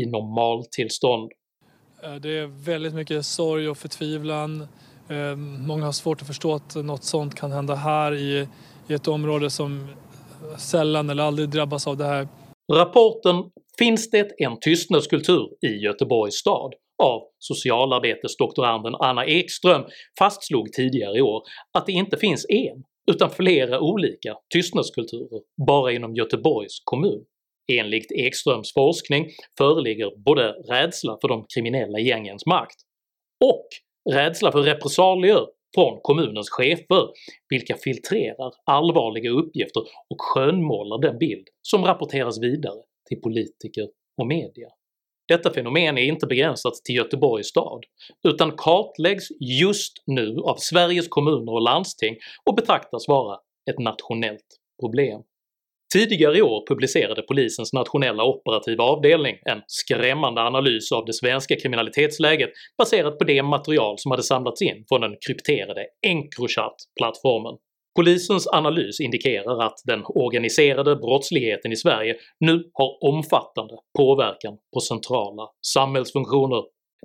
i 0.00 0.06
normaltillstånd. 0.06 1.32
Eh, 2.02 2.14
det 2.14 2.38
är 2.38 2.46
väldigt 2.46 2.94
mycket 2.94 3.26
sorg 3.26 3.68
och 3.68 3.78
förtvivlan 3.78 4.68
Ehm, 5.08 5.66
många 5.66 5.84
har 5.84 5.92
svårt 5.92 6.20
att 6.20 6.26
förstå 6.26 6.54
att 6.54 6.74
något 6.74 7.04
sånt 7.04 7.34
kan 7.34 7.52
hända 7.52 7.74
här 7.74 8.14
i, 8.14 8.48
i 8.88 8.94
ett 8.94 9.08
område 9.08 9.50
som 9.50 9.88
sällan 10.58 11.10
eller 11.10 11.22
aldrig 11.22 11.48
drabbas 11.48 11.86
av 11.86 11.96
det 11.96 12.04
här. 12.04 12.28
Rapporten 12.72 13.44
“Finns 13.78 14.10
det 14.10 14.30
en 14.38 14.60
tystnadskultur 14.60 15.48
i 15.66 15.68
Göteborgs 15.68 16.34
stad?” 16.34 16.74
av 17.02 17.22
socialarbetesdoktoranden 17.38 18.94
Anna 18.94 19.26
Ekström 19.26 19.82
fastslog 20.18 20.72
tidigare 20.72 21.18
i 21.18 21.22
år 21.22 21.42
att 21.72 21.86
det 21.86 21.92
inte 21.92 22.16
finns 22.16 22.46
en 22.48 22.84
utan 23.10 23.30
flera 23.30 23.80
olika 23.80 24.34
tystnadskulturer 24.54 25.40
bara 25.66 25.92
inom 25.92 26.14
Göteborgs 26.14 26.80
kommun. 26.84 27.24
Enligt 27.72 28.12
Ekströms 28.12 28.72
forskning 28.72 29.26
föreligger 29.58 30.16
både 30.16 30.52
rädsla 30.52 31.18
för 31.20 31.28
de 31.28 31.46
kriminella 31.54 31.98
gängens 31.98 32.46
makt 32.46 32.76
och 33.44 33.68
rädsla 34.12 34.52
för 34.52 34.62
repressalier 34.62 35.46
från 35.74 36.00
kommunens 36.02 36.50
chefer, 36.50 37.08
vilka 37.48 37.76
filtrerar 37.76 38.52
allvarliga 38.64 39.30
uppgifter 39.30 39.82
och 39.82 40.16
skönmålar 40.20 40.98
den 40.98 41.18
bild 41.18 41.46
som 41.62 41.84
rapporteras 41.84 42.42
vidare 42.42 42.82
till 43.08 43.20
politiker 43.20 43.88
och 44.16 44.26
media. 44.26 44.68
Detta 45.28 45.50
fenomen 45.50 45.98
är 45.98 46.02
inte 46.02 46.26
begränsat 46.26 46.74
till 46.74 46.94
Göteborgs 46.94 47.46
stad, 47.46 47.84
utan 48.28 48.52
kartläggs 48.56 49.28
just 49.40 49.92
nu 50.06 50.36
av 50.38 50.56
Sveriges 50.56 51.08
kommuner 51.08 51.52
och 51.52 51.62
landsting 51.62 52.16
och 52.44 52.54
betraktas 52.54 53.08
vara 53.08 53.38
ett 53.70 53.78
nationellt 53.78 54.60
problem. 54.80 55.22
Tidigare 55.92 56.38
i 56.38 56.42
år 56.42 56.66
publicerade 56.66 57.22
polisens 57.22 57.72
nationella 57.72 58.24
operativa 58.24 58.84
avdelning 58.84 59.36
en 59.44 59.62
skrämmande 59.66 60.40
analys 60.40 60.92
av 60.92 61.04
det 61.04 61.12
svenska 61.12 61.56
kriminalitetsläget 61.56 62.50
baserat 62.78 63.18
på 63.18 63.24
det 63.24 63.42
material 63.42 63.98
som 63.98 64.10
hade 64.10 64.22
samlats 64.22 64.62
in 64.62 64.84
från 64.88 65.00
den 65.00 65.16
krypterade 65.26 65.86
Encrochat-plattformen. 66.06 67.56
Polisens 67.96 68.46
analys 68.46 69.00
indikerar 69.00 69.62
att 69.62 69.78
den 69.84 70.02
organiserade 70.06 70.96
brottsligheten 70.96 71.72
i 71.72 71.76
Sverige 71.76 72.16
nu 72.40 72.70
har 72.72 73.14
omfattande 73.14 73.74
påverkan 73.98 74.56
på 74.74 74.80
centrala 74.80 75.48
samhällsfunktioner. 75.66 76.62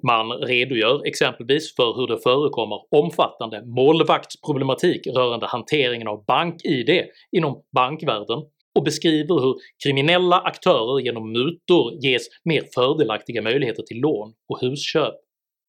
Man 0.07 0.31
redogör 0.31 1.07
exempelvis 1.07 1.75
för 1.75 1.93
hur 1.95 2.07
det 2.07 2.21
förekommer 2.23 2.79
omfattande 2.91 3.63
målvaktsproblematik 3.65 5.07
rörande 5.07 5.47
hanteringen 5.47 6.07
av 6.07 6.25
bank-id 6.25 7.05
inom 7.31 7.63
bankvärlden 7.75 8.39
och 8.75 8.83
beskriver 8.83 9.39
hur 9.41 9.55
kriminella 9.83 10.39
aktörer 10.39 10.99
genom 10.99 11.31
mutor 11.31 11.93
ges 12.05 12.27
mer 12.43 12.63
fördelaktiga 12.73 13.41
möjligheter 13.41 13.83
till 13.83 13.97
lån 13.97 14.33
och 14.49 14.61
husköp. 14.61 15.15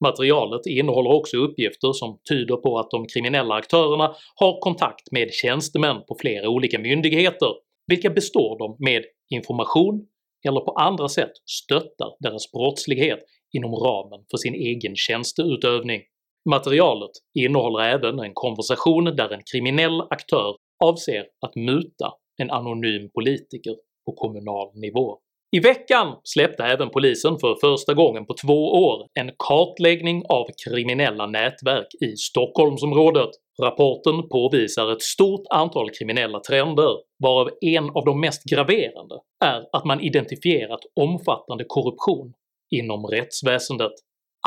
Materialet 0.05 0.67
innehåller 0.67 1.11
också 1.11 1.37
uppgifter 1.37 1.93
som 1.93 2.19
tyder 2.29 2.57
på 2.57 2.79
att 2.79 2.91
de 2.91 3.07
kriminella 3.07 3.55
aktörerna 3.55 4.15
har 4.35 4.61
kontakt 4.61 5.13
med 5.13 5.33
tjänstemän 5.33 5.97
på 6.09 6.17
flera 6.21 6.49
olika 6.49 6.79
myndigheter, 6.79 7.49
vilka 7.87 8.11
består 8.11 8.59
dem 8.59 8.77
med 8.79 9.05
information 9.31 10.07
eller 10.49 10.61
på 10.61 10.73
andra 10.73 11.09
sätt 11.09 11.33
stöttar 11.51 12.17
deras 12.21 12.53
brottslighet 12.53 13.19
inom 13.53 13.75
ramen 13.75 14.25
för 14.31 14.37
sin 14.37 14.55
egen 14.55 14.97
tjänsteutövning. 14.97 16.03
Materialet 16.51 17.11
innehåller 17.35 17.85
även 17.85 18.19
en 18.19 18.35
konversation 18.35 19.05
där 19.05 19.33
en 19.33 19.43
kriminell 19.53 20.01
aktör 20.01 20.57
avser 20.85 21.25
att 21.41 21.57
muta 21.57 22.13
en 22.43 22.51
anonym 22.51 23.11
politiker 23.15 23.77
på 24.07 24.13
kommunal 24.13 24.71
nivå. 24.75 25.19
I 25.57 25.61
veckan 25.61 26.17
släppte 26.25 26.65
även 26.65 26.91
polisen 26.91 27.39
för 27.39 27.57
första 27.61 27.95
gången 27.95 28.27
på 28.27 28.35
två 28.43 28.73
år 28.73 29.07
en 29.21 29.31
kartläggning 29.39 30.23
av 30.29 30.47
kriminella 30.65 31.27
nätverk 31.27 31.87
i 32.01 32.17
Stockholmsområdet. 32.17 33.31
Rapporten 33.63 34.29
påvisar 34.29 34.93
ett 34.93 35.03
stort 35.03 35.47
antal 35.51 35.91
kriminella 35.91 36.41
trender, 36.41 36.97
varav 37.23 37.51
en 37.61 37.91
av 37.91 38.05
de 38.05 38.21
mest 38.21 38.45
graverande 38.45 39.15
är 39.45 39.63
att 39.73 39.85
man 39.85 40.01
identifierat 40.01 40.81
omfattande 41.01 41.65
korruption 41.69 42.33
inom 42.71 43.07
rättsväsendet. 43.07 43.93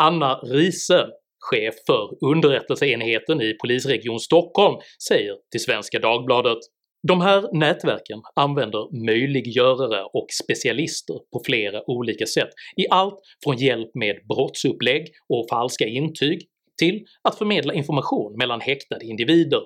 Anna 0.01 0.39
Riese, 0.43 1.07
chef 1.39 1.75
för 1.87 2.25
underrättelseenheten 2.31 3.41
i 3.41 3.53
polisregion 3.61 4.19
Stockholm, 4.19 4.75
säger 5.07 5.35
till 5.51 5.63
Svenska 5.63 5.99
Dagbladet 5.99 6.57
de 7.07 7.21
här 7.21 7.49
nätverken 7.53 8.21
använder 8.35 9.05
möjliggörare 9.05 10.03
och 10.13 10.27
specialister 10.43 11.15
på 11.33 11.41
flera 11.45 11.89
olika 11.89 12.25
sätt, 12.25 12.49
i 12.77 12.85
allt 12.89 13.19
från 13.43 13.57
hjälp 13.57 13.89
med 13.95 14.15
brottsupplägg 14.27 15.07
och 15.29 15.45
falska 15.49 15.87
intyg 15.87 16.41
till 16.77 17.05
att 17.21 17.37
förmedla 17.37 17.73
information 17.73 18.37
mellan 18.37 18.61
häktade 18.61 19.05
individer, 19.05 19.61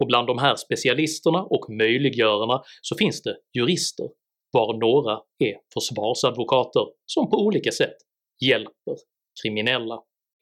och 0.00 0.06
bland 0.06 0.26
de 0.26 0.38
här 0.38 0.56
specialisterna 0.56 1.42
och 1.42 1.70
möjliggörarna 1.70 2.62
så 2.82 2.96
finns 2.96 3.22
det 3.22 3.36
jurister, 3.54 4.08
var 4.52 4.74
några 4.74 5.20
är 5.38 5.56
försvarsadvokater 5.74 6.86
som 7.06 7.30
på 7.30 7.36
olika 7.36 7.72
sätt 7.72 7.96
hjälper 8.40 8.96
kriminella. 9.42 9.98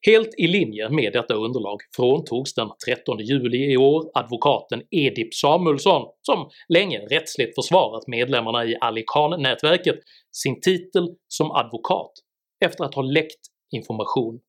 Helt 0.06 0.34
i 0.38 0.46
linje 0.46 0.90
med 0.90 1.12
detta 1.12 1.34
underlag 1.34 1.78
fråntogs 1.96 2.54
den 2.54 2.68
13 2.86 3.18
juli 3.18 3.72
i 3.72 3.76
år 3.76 4.10
advokaten 4.14 4.82
Edip 4.90 5.34
Samuelsson, 5.34 6.06
som 6.22 6.50
länge 6.68 6.98
rättsligt 6.98 7.54
försvarat 7.54 8.06
medlemmarna 8.06 8.64
i 8.64 8.76
Ali 8.80 9.04
Khan-nätverket, 9.06 9.96
sin 10.32 10.60
titel 10.60 11.08
som 11.28 11.50
advokat 11.50 12.12
efter 12.64 12.84
att 12.84 12.94
ha 12.94 13.02
läckt 13.02 13.40
information 13.74 14.40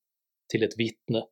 till 0.51 0.63
ett 0.63 0.77
vittne. 0.77 1.23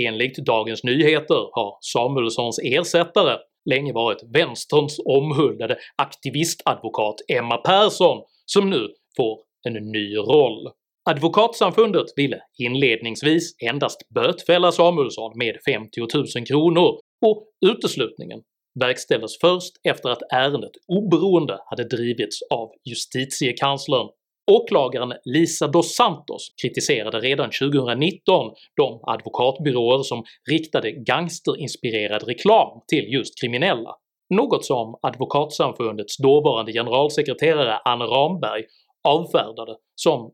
Enligt 0.00 0.36
Dagens 0.36 0.84
Nyheter 0.84 1.48
har 1.52 1.78
Samuelssons 1.80 2.58
ersättare 2.64 3.38
länge 3.70 3.92
varit 3.92 4.22
vänsterns 4.34 5.00
omhuldade 5.04 5.78
aktivistadvokat 5.96 7.14
Emma 7.28 7.56
Persson, 7.56 8.22
som 8.44 8.70
nu 8.70 8.88
får 9.16 9.40
en 9.68 9.74
ny 9.74 10.16
roll. 10.16 10.68
Advokatsamfundet 11.04 12.06
ville 12.16 12.40
inledningsvis 12.58 13.54
endast 13.70 14.08
bötfälla 14.14 14.72
Samuelsson 14.72 15.32
med 15.38 15.56
50 15.66 16.00
000 16.36 16.46
kronor 16.46 17.00
och 17.26 17.46
uteslutningen 17.66 18.40
verkställdes 18.80 19.38
först 19.40 19.72
efter 19.88 20.08
att 20.08 20.22
ärendet 20.32 20.70
oberoende 20.88 21.58
hade 21.66 21.84
drivits 21.84 22.42
av 22.50 22.70
justitiekanslern. 22.84 24.08
Åklagaren 24.50 25.12
Lisa 25.24 25.68
dos 25.68 25.94
Santos 25.94 26.48
kritiserade 26.62 27.20
redan 27.20 27.50
2019 27.50 28.52
de 28.76 29.00
advokatbyråer 29.02 30.02
som 30.02 30.24
riktade 30.50 30.92
gangsterinspirerad 30.92 32.22
reklam 32.22 32.80
till 32.88 33.12
just 33.12 33.40
kriminella, 33.40 33.94
något 34.34 34.64
som 34.64 34.98
Advokatsamfundets 35.02 36.16
dåvarande 36.16 36.72
generalsekreterare 36.72 37.78
Anne 37.84 38.04
Ramberg 38.04 38.64
avfärdade 39.08 39.76
som 39.94 40.32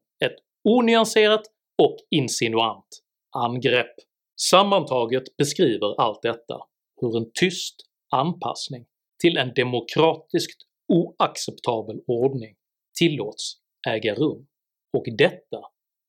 onyanserat 0.68 1.42
och 1.82 1.96
insinuant 2.10 3.02
angrepp. 3.36 3.94
Sammantaget 4.40 5.36
beskriver 5.36 6.00
allt 6.00 6.22
detta 6.22 6.60
hur 7.00 7.16
en 7.16 7.30
tyst 7.34 7.76
anpassning 8.10 8.86
till 9.22 9.36
en 9.36 9.54
demokratiskt 9.54 10.62
oacceptabel 10.88 12.00
ordning 12.06 12.56
tillåts 12.98 13.56
äga 13.88 14.14
rum, 14.14 14.46
och 14.92 15.04
detta 15.18 15.60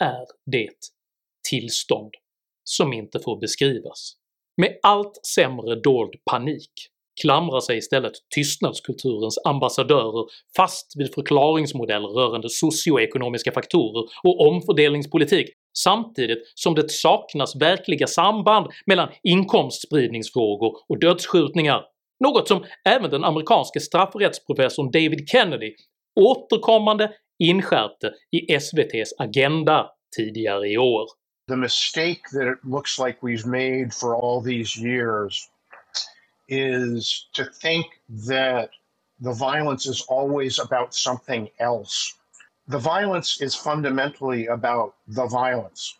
är 0.04 0.26
det 0.46 0.78
tillstånd 1.50 2.14
som 2.64 2.94
inte 2.94 3.20
får 3.20 3.40
beskrivas. 3.40 4.18
Med 4.62 4.80
allt 4.84 5.26
sämre 5.26 5.76
dold 5.76 6.16
panik 6.32 6.72
klamrar 7.22 7.60
sig 7.60 7.78
istället 7.78 8.14
tystnadskulturens 8.36 9.40
ambassadörer 9.46 10.26
fast 10.58 10.94
vid 10.96 11.14
förklaringsmodeller 11.14 12.08
rörande 12.08 12.50
socioekonomiska 12.50 13.52
faktorer 13.52 14.10
och 14.24 14.48
omfördelningspolitik 14.48 15.48
samtidigt 15.78 16.40
som 16.56 16.76
det 16.76 16.92
saknas 16.92 17.56
verkliga 17.56 18.08
samband 18.08 18.68
mellan 18.86 19.10
inkomstspridningsfrågor 19.24 20.78
och 20.90 21.00
dödsskjutningar, 21.00 21.86
något 22.24 22.48
som 22.48 22.66
även 22.90 23.12
den 23.12 23.24
amerikanske 23.24 23.80
straffrättsprofessorn 23.80 24.92
David 24.92 25.30
Kennedy 25.30 25.74
återkommande 26.20 27.12
inskärpte 27.40 28.14
i 28.32 28.58
SVT's 28.58 29.10
Agenda 29.18 29.90
tidigare 30.16 30.68
i 30.68 30.78
år. 30.78 31.08
The 31.50 31.56
mistake 31.56 32.22
that 32.34 32.48
it 32.54 32.72
looks 32.72 33.00
like 33.00 33.18
we've 33.22 33.48
made 33.48 33.94
for 33.94 34.16
all 34.16 34.44
these 34.44 34.88
years 34.88 35.50
is 36.48 37.28
to 37.34 37.44
think 37.62 37.86
that 38.28 38.70
the 39.20 39.34
violence 39.34 39.86
is 39.86 40.06
always 40.08 40.60
about 40.60 40.94
something 40.94 41.50
else. 41.60 42.14
The 42.68 42.80
violence 42.80 43.42
is 43.42 43.56
fundamentally 43.56 44.48
about 44.48 44.94
the 45.08 45.28
violence. 45.28 45.96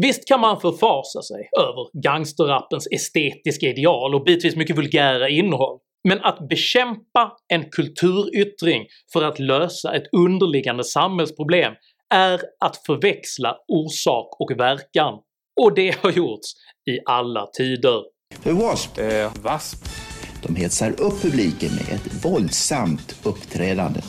Visst 0.00 0.28
kan 0.28 0.40
man 0.40 0.60
förfasa 0.60 1.22
sig 1.22 1.48
över 1.58 2.02
gangsterrappens 2.02 2.88
estetiska 2.90 3.66
ideal 3.66 4.14
och 4.14 4.24
bitvis 4.24 4.56
mycket 4.56 4.76
vulgära 4.76 5.28
innehåll, 5.28 5.78
men 6.08 6.20
att 6.20 6.48
bekämpa 6.48 7.36
en 7.48 7.70
kulturyttring 7.70 8.86
för 9.12 9.22
att 9.22 9.38
lösa 9.38 9.94
ett 9.94 10.12
underliggande 10.12 10.84
samhällsproblem 10.84 11.74
är 12.14 12.40
att 12.60 12.76
förväxla 12.86 13.56
orsak 13.68 14.40
och 14.40 14.60
verkan, 14.60 15.14
och 15.60 15.74
det 15.74 16.02
har 16.02 16.10
gjorts 16.10 16.52
i 16.90 16.98
alla 17.06 17.46
tider. 17.46 18.02
För 18.42 18.50
W.A.S.P. 18.50 19.02
Eh, 19.02 19.32
wasp. 19.42 19.84
De 20.42 20.56
hetsar 20.56 20.90
upp 20.90 21.22
publiken 21.22 21.70
med 21.74 21.94
ett 21.94 22.24
våldsamt 22.24 23.26
uppträdande. 23.26 24.00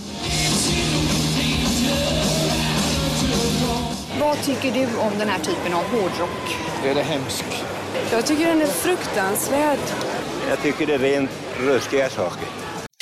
Vad 4.19 4.37
tycker 4.43 4.71
du 4.71 4.85
om 4.85 5.17
den 5.19 5.29
här 5.29 5.39
typen 5.39 5.73
av 5.73 5.83
hårdrock? 5.83 6.55
Är 6.85 6.95
det 6.95 7.01
hemsk? 7.01 7.45
Jag 8.11 8.25
tycker 8.25 8.45
den 8.45 8.61
är 8.61 8.65
fruktansvärd. 8.65 9.79
Jag 10.49 10.61
tycker 10.61 10.87
det 10.87 10.93
är 10.93 10.99
rent 10.99 11.31
ruskiga 11.59 12.09
saker. 12.09 12.47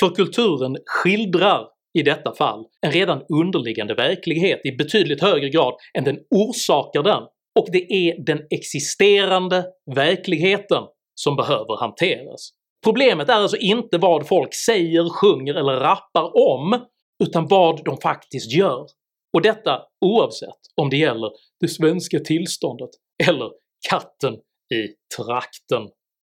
För 0.00 0.14
kulturen 0.14 0.76
skildrar 0.86 1.66
i 1.98 2.02
detta 2.02 2.34
fall 2.34 2.64
en 2.80 2.92
redan 2.92 3.22
underliggande 3.28 3.94
verklighet 3.94 4.60
i 4.64 4.72
betydligt 4.72 5.22
högre 5.22 5.48
grad 5.48 5.74
än 5.98 6.04
den 6.04 6.18
orsakar 6.30 7.02
den, 7.02 7.22
och 7.58 7.66
det 7.72 7.92
är 7.92 8.24
den 8.24 8.40
existerande 8.50 9.64
verkligheten 9.94 10.82
som 11.14 11.36
behöver 11.36 11.80
hanteras. 11.80 12.50
Problemet 12.84 13.28
är 13.28 13.34
alltså 13.34 13.56
inte 13.56 13.98
vad 13.98 14.28
folk 14.28 14.54
säger, 14.54 15.08
sjunger 15.08 15.54
eller 15.54 15.72
rappar 15.72 16.36
om, 16.36 16.86
utan 17.24 17.46
vad 17.46 17.84
de 17.84 17.96
faktiskt 17.96 18.52
gör. 18.52 18.86
Och 19.32 19.42
detta 19.42 19.82
oavsett 20.04 20.58
om 20.76 20.90
det 20.90 20.96
gäller 20.96 21.30
det 21.60 21.68
svenska 21.68 22.20
tillståndet 22.20 22.90
eller 23.28 23.50
katten 23.90 24.34
i 24.74 24.88
trakten. 25.16 25.82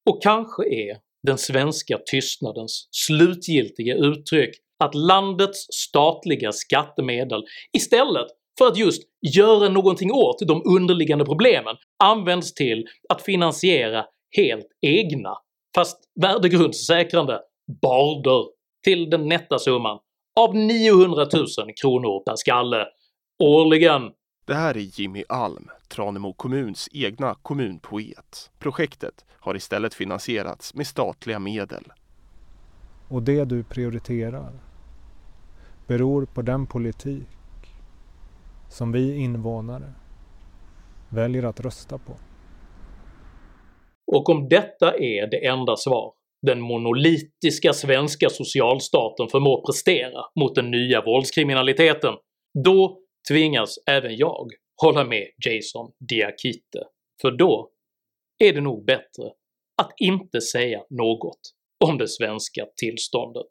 Och 0.10 0.24
kanske 0.24 0.64
är 0.64 0.98
den 1.28 1.38
svenska 1.38 2.00
tystnadens 2.12 2.88
slutgiltiga 2.92 3.96
uttryck 3.96 4.56
att 4.80 4.96
landets 4.96 5.68
statliga 5.70 6.52
skattemedel 6.52 7.44
istället 7.78 8.28
för 8.58 8.68
att 8.68 8.78
just 8.78 9.04
göra 9.36 9.70
någonting 9.70 10.12
åt 10.12 10.40
de 10.48 10.62
underliggande 10.66 11.26
problemen 11.26 11.76
används 12.04 12.54
till 12.54 12.88
att 13.10 13.22
finansiera 13.22 14.06
helt 14.38 14.68
egna, 14.82 15.38
fast 15.76 15.98
värdegrundssäkrande, 16.22 17.40
barder 17.82 18.46
till 18.84 19.10
den 19.10 19.28
nätta 19.28 19.60
summan 19.60 20.00
av 20.40 20.56
900 20.56 21.28
000 21.34 21.48
kronor 21.82 22.24
per 22.24 22.36
skalle 22.36 22.86
årligen. 23.44 24.02
Det 24.48 24.54
här 24.54 24.78
är 24.78 25.00
Jimmy 25.00 25.24
Alm, 25.30 25.70
Tranemo 25.88 26.34
kommuns 26.34 26.90
egna 26.92 27.36
kommunpoet. 27.42 28.52
Projektet 28.60 29.26
har 29.32 29.56
istället 29.56 29.94
finansierats 29.94 30.74
med 30.74 30.88
statliga 30.88 31.40
medel. 31.40 31.84
Och 33.08 33.24
det 33.24 33.46
du 33.46 33.64
prioriterar 33.64 34.65
beror 35.88 36.26
på 36.26 36.42
den 36.42 36.68
politik 36.68 37.28
som 38.70 38.92
vi 38.92 39.18
invånare 39.18 39.94
väljer 41.10 41.44
att 41.44 41.60
rösta 41.60 41.98
på. 41.98 42.14
Och 44.12 44.30
om 44.30 44.50
detta 44.50 44.98
är 44.98 45.28
det 45.32 45.46
enda 45.46 45.76
svar 45.76 46.14
den 46.46 46.62
monolitiska 46.62 47.74
svenska 47.74 48.30
socialstaten 48.30 49.28
förmår 49.28 49.66
prestera 49.66 50.22
mot 50.40 50.56
den 50.56 50.72
nya 50.72 51.02
våldskriminaliteten, 51.02 52.14
då 52.64 53.00
tvingas 53.30 53.76
även 53.88 54.16
jag 54.16 54.48
hålla 54.82 55.04
med 55.04 55.28
Jason 55.46 55.92
Diakite, 56.10 56.84
för 57.22 57.32
då 57.32 57.70
är 58.44 58.54
det 58.54 58.62
nog 58.62 58.86
bättre 58.86 59.32
att 59.82 59.94
inte 59.98 60.42
säga 60.42 60.84
något 60.90 61.40
om 61.86 61.98
det 61.98 62.08
svenska 62.08 62.66
tillståndet 62.78 63.50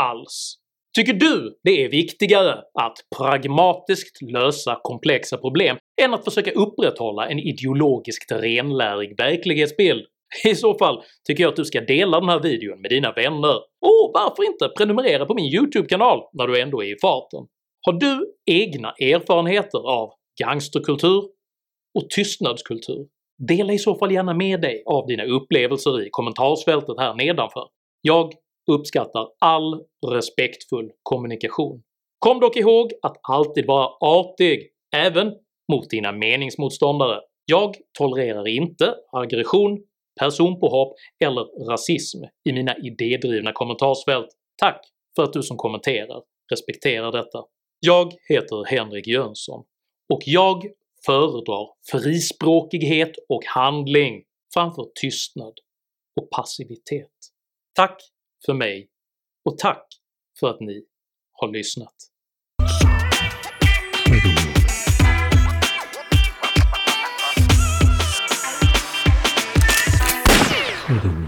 alls. 0.00 0.56
Tycker 0.96 1.12
du 1.12 1.58
det 1.64 1.84
är 1.84 1.88
viktigare 1.88 2.52
att 2.74 2.96
pragmatiskt 3.16 4.22
lösa 4.22 4.78
komplexa 4.82 5.36
problem 5.36 5.76
än 6.02 6.14
att 6.14 6.24
försöka 6.24 6.50
upprätthålla 6.50 7.28
en 7.28 7.38
ideologiskt 7.38 8.32
renlärig 8.32 9.18
verklighetsbild? 9.18 10.06
I 10.44 10.54
så 10.54 10.78
fall 10.78 11.02
tycker 11.26 11.42
jag 11.42 11.50
att 11.50 11.56
du 11.56 11.64
ska 11.64 11.80
dela 11.80 12.20
den 12.20 12.28
här 12.28 12.40
videon 12.40 12.80
med 12.80 12.90
dina 12.90 13.12
vänner, 13.12 13.56
och 13.80 14.10
varför 14.14 14.44
inte 14.46 14.68
prenumerera 14.68 15.26
på 15.26 15.34
min 15.34 15.54
YouTube-kanal 15.54 16.20
när 16.32 16.46
du 16.46 16.60
ändå 16.60 16.82
är 16.82 16.96
i 16.96 16.98
farten? 17.02 17.40
Har 17.86 17.92
du 17.92 18.34
egna 18.46 18.90
erfarenheter 18.90 19.78
av 19.78 20.10
gangsterkultur 20.40 21.22
och 21.94 22.10
tystnadskultur? 22.10 23.06
Dela 23.48 23.72
i 23.72 23.78
så 23.78 23.94
fall 23.94 24.12
gärna 24.12 24.34
med 24.34 24.60
dig 24.60 24.82
av 24.86 25.06
dina 25.06 25.24
upplevelser 25.24 26.06
i 26.06 26.08
kommentarsfältet 26.10 26.98
här 26.98 27.14
nedanför. 27.14 27.64
Jag 28.00 28.32
uppskattar 28.70 29.28
all 29.38 29.84
respektfull 30.06 30.90
kommunikation. 31.02 31.82
Kom 32.18 32.40
dock 32.40 32.56
ihåg 32.56 32.92
att 33.02 33.16
alltid 33.22 33.66
vara 33.66 33.88
artig, 34.00 34.70
även 34.96 35.34
mot 35.72 35.90
dina 35.90 36.12
meningsmotståndare. 36.12 37.20
Jag 37.44 37.76
tolererar 37.98 38.48
inte 38.48 38.94
aggression, 39.12 39.78
personpåhopp 40.20 40.94
eller 41.24 41.70
rasism 41.70 42.18
i 42.48 42.52
mina 42.52 42.76
idédrivna 42.76 43.52
kommentarsfält. 43.52 44.28
Tack 44.56 44.86
för 45.16 45.24
att 45.24 45.32
du 45.32 45.42
som 45.42 45.56
kommenterar 45.56 46.22
respekterar 46.52 47.12
detta. 47.12 47.44
Jag 47.80 48.12
heter 48.28 48.64
Henrik 48.64 49.06
Jönsson, 49.06 49.64
och 50.12 50.22
jag 50.26 50.66
föredrar 51.06 51.68
frispråkighet 51.90 53.12
och 53.28 53.44
handling 53.46 54.22
framför 54.54 54.86
tystnad 55.00 55.52
och 56.20 56.30
passivitet. 56.30 57.10
Tack 57.74 58.02
för 58.46 58.54
mig, 58.54 58.88
och 59.44 59.58
tack 59.58 59.86
för 60.40 60.50
att 60.50 60.60
ni 60.60 60.84
har 61.32 61.48
lyssnat. 61.48 61.94
Mm. 70.88 71.19